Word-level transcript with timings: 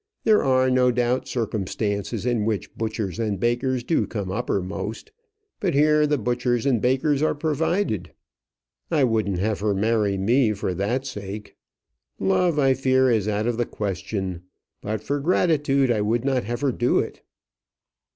There 0.23 0.41
are, 0.43 0.71
no 0.71 0.89
doubt, 0.89 1.27
circumstances 1.27 2.25
in 2.25 2.43
which 2.43 2.73
butchers 2.75 3.19
and 3.19 3.39
bakers 3.39 3.83
do 3.83 4.07
come 4.07 4.31
uppermost. 4.31 5.11
But 5.59 5.75
here 5.75 6.07
the 6.07 6.17
butchers 6.17 6.65
and 6.65 6.81
bakers 6.81 7.21
are 7.21 7.35
provided. 7.35 8.11
I 8.89 9.03
wouldn't 9.03 9.37
have 9.37 9.59
her 9.59 9.75
marry 9.75 10.17
me 10.17 10.53
for 10.53 10.73
that 10.73 11.05
sake. 11.05 11.55
Love, 12.17 12.57
I 12.57 12.73
fear, 12.73 13.11
is 13.11 13.27
out 13.27 13.45
of 13.45 13.57
the 13.57 13.65
question. 13.67 14.41
But 14.81 15.03
for 15.03 15.19
gratitude 15.19 15.91
I 15.91 16.01
would 16.01 16.25
not 16.25 16.45
have 16.45 16.61
her 16.61 16.71
do 16.71 16.97
it." 16.97 17.21